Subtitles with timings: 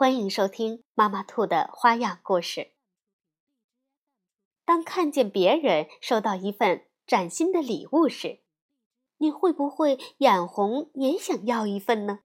[0.00, 2.72] 欢迎收听妈妈兔的花样故事。
[4.64, 8.40] 当看见别人收到一份崭新的礼物时，
[9.18, 12.20] 你会不会眼红也想要一份呢？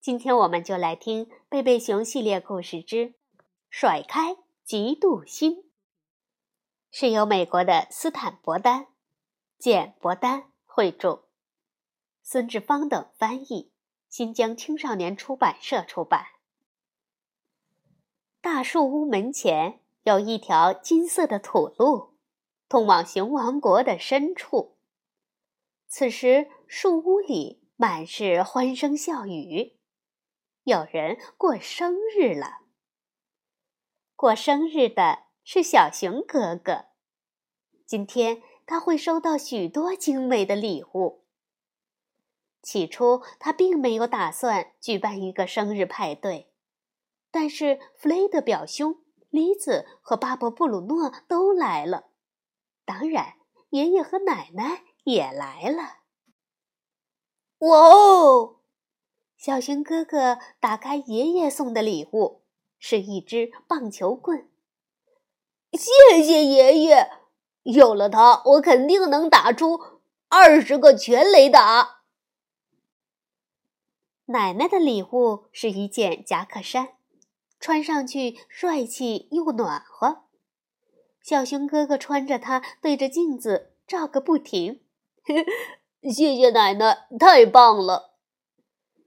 [0.00, 3.14] 今天我们就来听《贝贝熊系列故事之
[3.68, 5.56] 甩开嫉妒心》，
[6.92, 8.86] 是由美国的斯坦伯丹、
[9.58, 11.24] 简伯丹绘著，
[12.22, 13.72] 孙志芳等翻译。
[14.10, 16.26] 新疆青少年出版社出版。
[18.40, 22.16] 大树屋门前有一条金色的土路，
[22.68, 24.76] 通往熊王国的深处。
[25.86, 29.78] 此时，树屋里满是欢声笑语，
[30.64, 32.62] 有人过生日了。
[34.16, 36.86] 过生日的是小熊哥哥，
[37.86, 41.19] 今天他会收到许多精美的礼物。
[42.62, 46.52] 起初，他并没有打算举办一个生日派对，
[47.30, 48.96] 但是弗雷德表兄、
[49.30, 52.08] 丽子和巴勃布鲁诺都来了，
[52.84, 53.34] 当然，
[53.70, 56.00] 爷爷和奶奶也来了。
[57.60, 58.56] 哇哦！
[59.36, 62.42] 小熊哥哥打开爷爷送的礼物，
[62.78, 64.48] 是一支棒球棍。
[65.72, 67.10] 谢谢爷爷，
[67.62, 69.78] 有了它，我肯定能打出
[70.28, 71.99] 二十个全垒打。
[74.30, 76.90] 奶奶的礼物是一件夹克衫，
[77.58, 80.22] 穿上去帅气又暖和。
[81.20, 84.82] 小熊哥哥穿着它，对着镜子照个不停。
[86.08, 88.14] 谢谢奶奶，太棒了！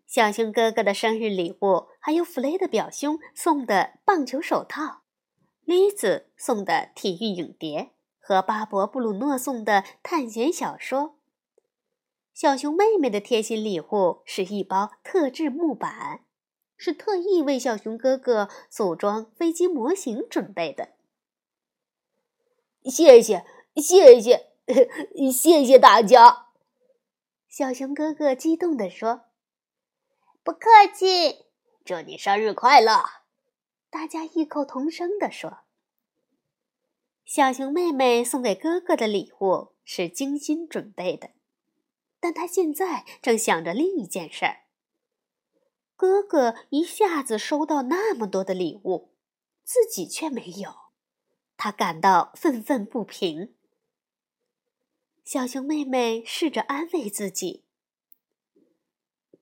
[0.06, 5.04] 小熊哥哥的生日礼物还有弗雷的表兄送的棒球手套，
[5.64, 11.18] 丽子送的体育影碟和巴勃布鲁诺送的探险小说。
[12.34, 16.26] 小熊妹妹的贴心礼物是一包特制木板，
[16.76, 20.94] 是特意为小熊哥哥组装飞机模型准备的。
[22.86, 23.46] 谢谢，
[23.76, 24.50] 谢谢，
[25.32, 26.48] 谢谢大家！
[27.48, 29.26] 小熊哥哥激动地说
[30.44, 31.46] ：“不客气，
[31.86, 33.04] 祝你生日快乐！”
[33.92, 35.60] 大家异口同声地说。
[37.24, 41.30] 小熊妹妹送给哥哥的礼物是精心准备的。
[42.24, 44.62] 但他现在正想着另一件事儿。
[45.98, 49.14] 哥哥一下子收到那么多的礼物，
[49.66, 50.74] 自己却没有，
[51.58, 53.58] 他感到愤愤不平。
[55.26, 57.66] 小熊妹妹试着安慰自己：“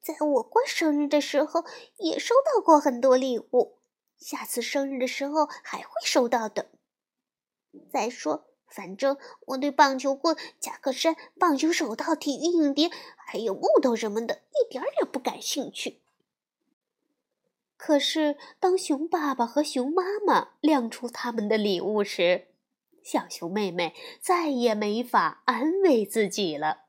[0.02, 1.64] 在我过生日的时候，
[1.98, 3.78] 也收到过很多礼物，
[4.18, 6.72] 下次生日的时候还会收到的。
[7.92, 9.18] 再说……”反正
[9.48, 16.00] 我对棒球棍、夹克衫、棒球手套、体育影碟，还有木头什么的，一点儿也不感兴趣。
[17.76, 22.48] 可是，当熊爸爸和熊妈妈亮出他们的礼物时，
[23.04, 26.86] 小熊妹妹再也没法安慰自己了。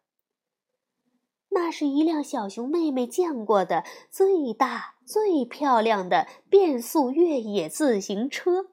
[1.49, 8.69] 那是一辆小熊妹妹见过的最大、最漂亮的变速越野自行车。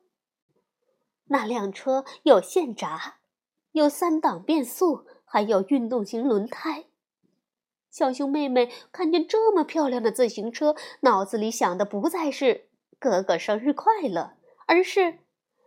[1.29, 3.19] 那辆车有线闸，
[3.71, 6.85] 有三档变速，还有运动型轮胎。
[7.89, 12.69] 小熊妹妹看见这么漂亮的自行车，脑子里想的不再是
[12.99, 14.33] “哥哥生日快乐”，
[14.67, 15.19] 而是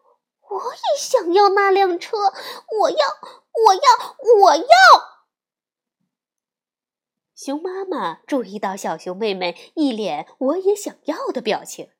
[0.50, 2.17] “我也想要那辆车，
[2.81, 2.97] 我要，
[3.67, 4.67] 我要，我要”。
[7.35, 11.91] 熊妈妈注意到小熊妹妹一脸“我也想要”的表情，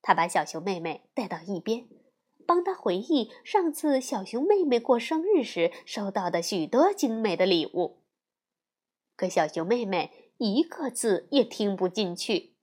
[0.00, 1.86] 她把小熊妹妹带到一边。
[2.46, 8.02] 帮他回忆上次小熊妹妹过生日时收到的许多精美的礼物，
[9.16, 12.54] 可小熊妹妹一个字也听不进去，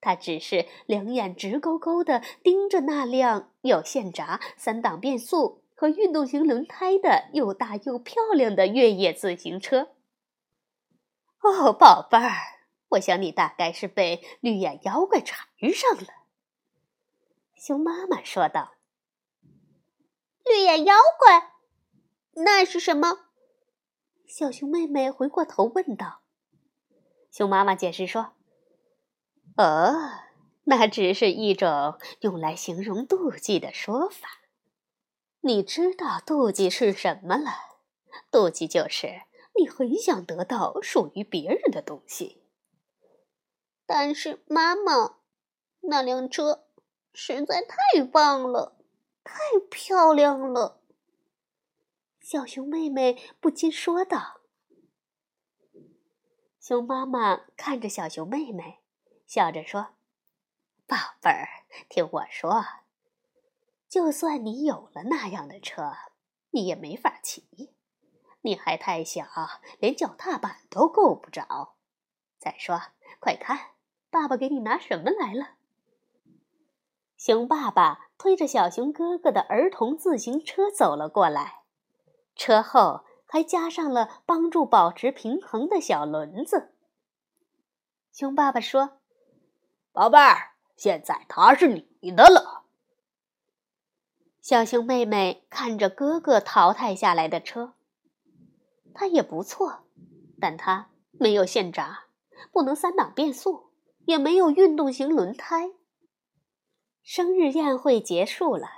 [0.00, 9.92] 她只是两眼直勾勾地盯着那辆有线闸、三档变速和运动型轮胎的又大又漂亮的越野自行车。
[11.40, 12.32] 哦，宝贝儿，
[12.90, 16.08] 我想你大概是被绿眼妖怪缠上了。”
[17.56, 18.74] 熊妈妈说道。
[20.44, 21.52] 绿眼妖怪，
[22.34, 23.26] 那是什么？
[24.26, 26.22] 小熊妹妹回过头问道。
[27.30, 28.32] 熊妈妈解释说
[29.56, 29.94] ：“哦，
[30.64, 34.40] 那只是一种用来形容妒忌的说法。
[35.40, 37.50] 你知道妒忌是什么了？
[38.30, 39.22] 妒忌就是
[39.58, 42.42] 你很想得到属于别人的东西。
[43.86, 45.16] 但是妈妈，
[45.80, 46.66] 那辆车
[47.12, 48.81] 实在太棒了，
[49.24, 49.34] 太
[49.70, 50.80] 漂亮了。
[52.20, 54.40] 小熊妹妹不禁说道。
[56.60, 58.80] 熊妈妈看着小熊妹妹，
[59.26, 59.94] 笑着说
[60.86, 61.48] ：“宝贝儿，
[61.88, 62.64] 听我说，
[63.88, 65.92] 就算你有了那样的车，
[66.50, 67.74] 你也没法骑。
[68.42, 69.26] 你还太小，
[69.80, 71.74] 连脚踏板都够不着。
[72.38, 72.80] 再说，
[73.18, 73.72] 快看，
[74.10, 75.56] 爸爸给你拿什么来了？”
[77.18, 81.62] 熊爸爸推着小熊哥哥的儿童自行车走了过来，
[82.36, 83.04] 车后。
[83.24, 86.74] 还加上了帮助保持平衡的小轮子。
[88.12, 88.98] 熊爸爸说
[89.90, 91.68] ：“宝贝儿，现在它是
[92.02, 92.64] 你的了。”
[94.42, 97.72] 小熊妹妹看着哥哥淘汰下来的车，
[98.92, 99.84] 它也不错，
[100.38, 102.04] 但它没有线闸，
[102.52, 103.70] 不能三档变速，
[104.04, 105.70] 也没有运动型轮胎。
[107.02, 108.68] 生日宴会结束了，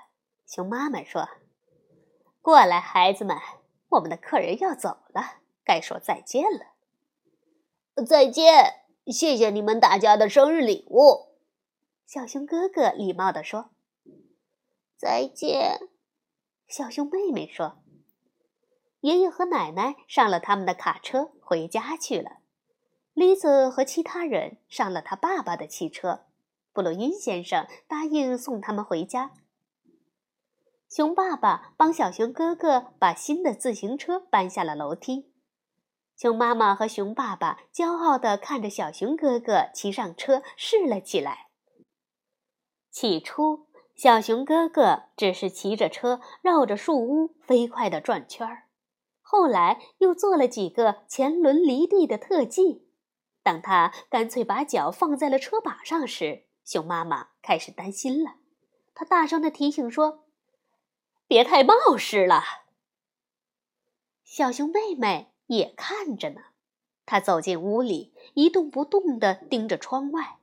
[0.46, 1.28] 熊妈妈说
[2.40, 3.36] ：“过来，孩子们。”
[3.90, 6.74] 我们的客人要走了，该说再见了。
[8.04, 11.36] 再见，谢谢你们大家的生日礼物。
[12.04, 13.70] 小熊哥哥礼貌地说
[14.98, 15.78] ：“再见。”
[16.66, 17.84] 小熊妹妹说
[18.98, 22.38] ：“爷爷和奶奶上了他们的卡车回家去了。”
[23.14, 26.26] 丽子和其他人上了他爸爸的汽车。
[26.74, 29.30] 布鲁因先生答应送他们回家。
[30.90, 35.32] 熊爸爸帮小熊哥哥把新的自行车搬下了楼梯，
[36.16, 41.48] 熊妈妈和熊爸爸骄傲地看着小熊哥哥骑上车试了起来。
[42.90, 48.64] 起初，小熊哥哥只是骑着车绕着树屋飞快地转圈儿，
[49.20, 52.88] 后来又做了几个前轮离地的特技。
[53.42, 58.36] 当他干脆把脚放在了车把上时，熊妈妈开始担心了，
[58.94, 60.24] 她大声地提醒说。
[61.26, 62.42] 别太冒失了。
[64.24, 66.42] 小熊妹妹也看着呢，
[67.06, 70.38] 她走进屋里，一动不动地盯着窗外。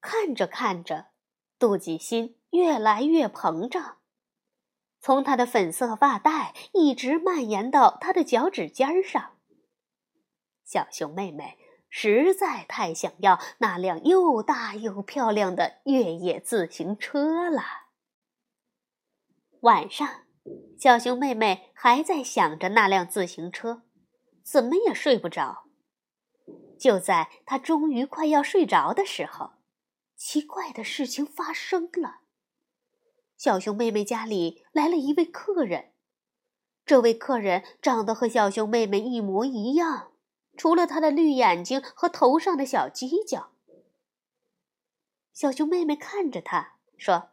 [0.00, 1.08] 看着看着，
[1.58, 3.98] 妒忌心越来越膨胀，
[5.00, 9.36] 从她的粉色发带一直蔓延到她的脚趾尖上。
[10.64, 11.58] 小熊妹妹
[11.98, 17.62] 实在太想要那辆又大又漂亮的越野自行车了。
[19.60, 20.06] 晚上，
[20.78, 23.84] 小熊妹妹还在想着那辆自行车，
[24.44, 25.64] 怎么也睡不着。
[26.78, 29.52] 就在她终于快要睡着的时候，
[30.14, 32.18] 奇怪的事情发生了。
[33.38, 35.92] 小熊妹妹家里来了一位客人，
[36.84, 40.12] 这位客人长得和小熊妹妹一模一样，
[40.56, 43.52] 除了他的绿眼睛和头上的小犄角。
[45.32, 47.30] 小熊妹妹看着他说。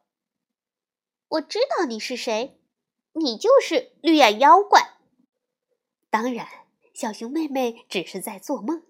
[1.29, 2.61] 我知道你是谁，
[3.13, 4.99] 你就是绿眼妖怪。
[6.11, 6.47] 当然，
[6.93, 8.83] 小熊妹妹只是在做梦，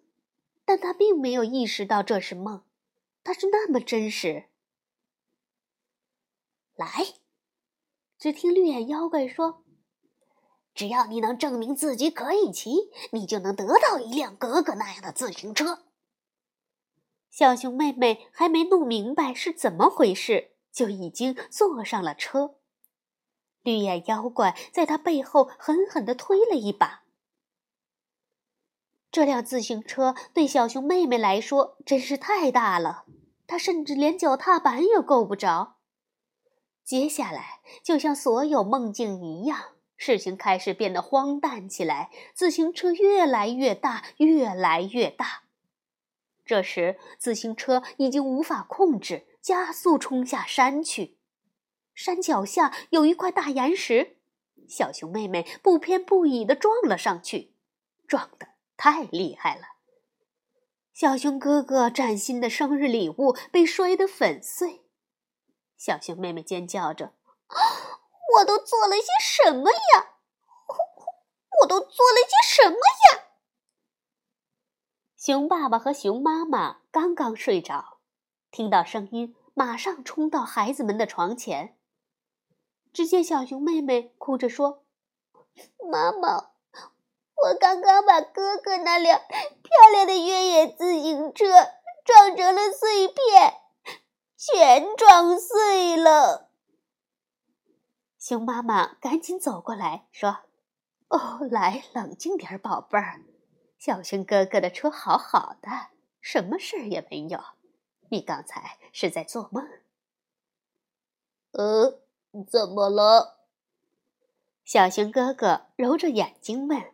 [0.65, 2.65] 但她并没有意识到这是梦，
[3.23, 4.49] 它是那么真实。
[6.75, 6.89] 来，
[8.19, 9.62] 只听绿眼妖怪说
[10.73, 15.83] ：“只要你能证明自己可以骑，你就能得到一辆哥哥那样的自行车。”
[17.29, 20.51] 小熊妹妹还没弄明白是怎么回事。
[20.73, 22.55] 就已经坐上了车，
[23.61, 27.03] 绿眼妖怪在他背后狠狠地推了一把。
[29.11, 33.05] 这辆自行车对小熊妹妹来说真是太大了，
[33.45, 35.75] 她甚至连脚踏板也够不着。
[36.83, 42.09] 接下来，就像所有梦境一样，事情开始变得荒诞起来。
[42.33, 45.43] 自行车越来越大，越来越大。
[46.45, 49.27] 这时，自行车已经无法控制。
[49.43, 51.17] 加速冲下山去，
[51.93, 54.15] 山脚下有一块大岩石，
[54.69, 57.53] 小熊妹妹不偏不倚地撞了上去，
[58.07, 58.47] 撞得
[58.77, 59.63] 太厉害了。
[60.93, 64.83] 小熊哥哥崭新的生日礼物被摔得粉碎，
[65.75, 67.11] 小熊妹妹尖叫着
[68.37, 70.15] ：“我都做了些什么呀？
[71.61, 73.23] 我都做了些什么呀？”
[75.17, 77.99] 熊爸爸和熊妈妈刚刚睡着。
[78.51, 81.77] 听到声音，马上冲到孩子们的床前。
[82.91, 84.83] 只见小熊妹妹哭着说
[85.91, 86.51] ：“妈妈，
[87.35, 91.45] 我刚刚把哥哥那辆漂亮的越野自行车
[92.05, 93.61] 撞成了碎片，
[94.37, 96.51] 全撞碎了。
[98.23, 100.45] 熊妈妈赶紧走过来说
[101.11, 103.21] ：“哦，来，冷静点，宝贝儿。
[103.77, 105.89] 小熊哥哥的车好好的，
[106.21, 107.43] 什么事儿也没有。
[108.07, 109.67] 你刚才是在做梦。
[111.51, 111.99] ”“呃，
[112.47, 113.39] 怎么了？”
[114.63, 116.93] 小熊哥哥揉着眼睛问。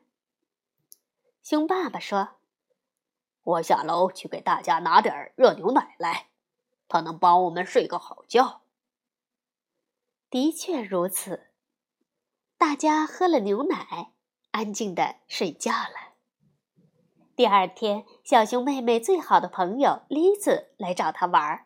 [1.43, 2.37] 熊爸爸说
[3.43, 6.29] ：“我下楼去给大家拿点热牛奶来，
[6.87, 8.61] 它能帮我们睡个好觉。”
[10.31, 11.47] 的确如此，
[12.55, 14.11] 大家喝了牛奶，
[14.51, 16.13] 安静的睡觉了。
[17.35, 21.65] 第二天，小熊妹妹最好的朋友栗子来找她玩儿。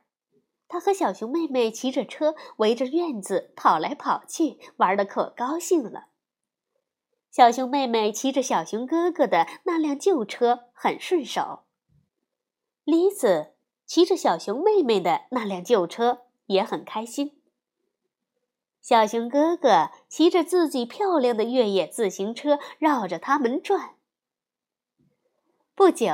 [0.70, 6.06] 她和小熊妹妹骑着车围着院子跑来跑去，玩的可高兴了。
[7.30, 11.66] 小熊妹妹骑着小熊哥哥的那辆旧车很顺手，
[12.86, 13.56] 栗子
[13.86, 17.42] 骑着小熊妹妹的那辆旧车也很开心。
[18.84, 23.96] 小熊哥哥骑着自己漂亮的越野自行车绕着他们转。
[25.74, 26.08] 不久，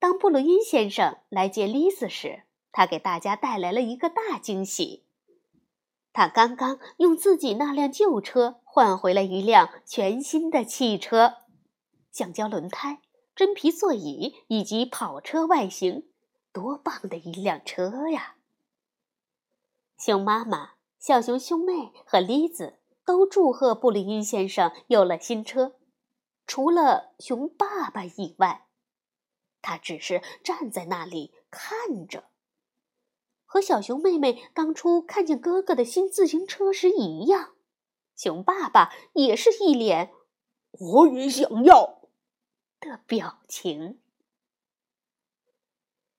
[0.00, 5.04] 当布鲁因先生来接丽丝时，他给大家带来了一个大惊喜。
[6.12, 11.34] 他刚刚用自己那辆旧车换回了一辆全新的汽车，
[12.10, 13.00] 橡胶轮胎、
[13.36, 16.08] 真皮座椅以及跑车外形，
[16.52, 18.34] 多棒的一辆车呀！
[19.96, 20.75] 熊妈妈。
[21.06, 25.76] 小熊兄妹和栗子都祝贺布里因先生有了新车，
[26.48, 28.66] 除了熊爸爸以外，
[29.62, 32.24] 他只是站在那里看着，
[33.44, 37.54] 和小熊妹妹当初看见哥哥的新自行车时一样。
[38.16, 40.12] 熊爸爸也是一脸
[40.72, 42.08] “我也想要”
[42.80, 44.00] 的表情。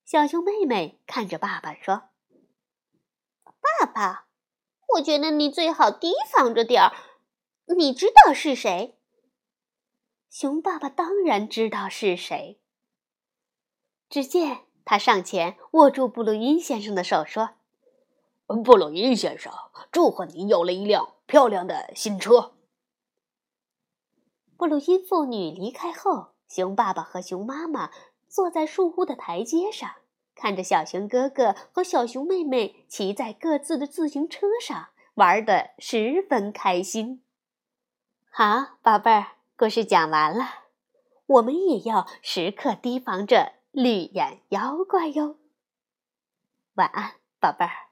[0.06, 2.04] 小熊妹妹看着爸爸说
[3.44, 4.27] ：“爸爸。”
[4.96, 6.96] 我觉得你最好提防着点儿。
[7.78, 8.98] 你知道是谁？
[10.30, 12.62] 熊爸爸当然知道是谁。
[14.10, 17.56] 只见他上前握住布鲁因先生的手，说
[18.64, 19.52] ：“布鲁因先生，
[19.92, 22.56] 祝贺你有了一辆漂亮的新车。”
[24.56, 27.92] 布鲁因父女离开后，熊爸爸和熊妈妈
[28.30, 29.92] 坐在树屋的台阶上。
[30.38, 37.24] 看着小熊哥哥和小熊妹妹骑在各自的自行车上，玩得十分开心。
[38.30, 40.46] 好，宝贝儿，故事讲完了，
[41.26, 45.38] 我们也要时刻提防着绿眼妖怪哟。
[46.76, 47.87] 晚安，宝贝儿。